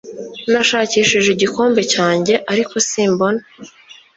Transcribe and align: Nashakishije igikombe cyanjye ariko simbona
Nashakishije 0.51 1.29
igikombe 1.31 1.81
cyanjye 1.93 2.33
ariko 2.51 2.73
simbona 2.89 3.41